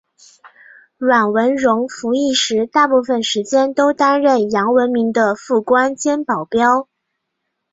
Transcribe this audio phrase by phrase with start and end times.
[0.97, 6.87] 阮文戎服役时大部分时间都担任杨文明的副官兼保镖。